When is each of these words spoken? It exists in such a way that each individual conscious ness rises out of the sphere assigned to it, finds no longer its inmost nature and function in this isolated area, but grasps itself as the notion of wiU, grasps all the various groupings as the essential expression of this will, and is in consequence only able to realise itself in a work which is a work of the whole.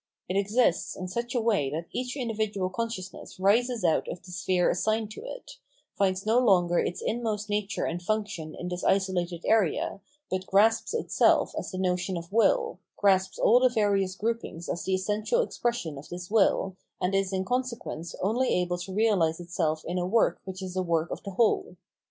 It 0.27 0.35
exists 0.35 0.95
in 0.97 1.07
such 1.07 1.35
a 1.35 1.39
way 1.39 1.69
that 1.69 1.85
each 1.91 2.17
individual 2.17 2.71
conscious 2.71 3.13
ness 3.13 3.39
rises 3.39 3.85
out 3.85 4.07
of 4.07 4.23
the 4.23 4.31
sphere 4.31 4.67
assigned 4.67 5.11
to 5.11 5.21
it, 5.23 5.57
finds 5.95 6.25
no 6.25 6.39
longer 6.39 6.79
its 6.79 7.03
inmost 7.03 7.49
nature 7.51 7.85
and 7.85 8.01
function 8.01 8.55
in 8.55 8.67
this 8.67 8.83
isolated 8.83 9.41
area, 9.45 9.99
but 10.27 10.47
grasps 10.47 10.95
itself 10.95 11.53
as 11.55 11.69
the 11.69 11.77
notion 11.77 12.17
of 12.17 12.31
wiU, 12.31 12.79
grasps 12.97 13.37
all 13.37 13.59
the 13.59 13.69
various 13.69 14.15
groupings 14.15 14.67
as 14.69 14.85
the 14.85 14.95
essential 14.95 15.43
expression 15.43 15.99
of 15.99 16.09
this 16.09 16.31
will, 16.31 16.75
and 16.99 17.13
is 17.13 17.31
in 17.31 17.45
consequence 17.45 18.15
only 18.23 18.49
able 18.55 18.79
to 18.79 18.91
realise 18.91 19.39
itself 19.39 19.85
in 19.85 19.99
a 19.99 20.07
work 20.07 20.41
which 20.45 20.63
is 20.63 20.75
a 20.75 20.81
work 20.81 21.11
of 21.11 21.21
the 21.21 21.29
whole. 21.33 21.75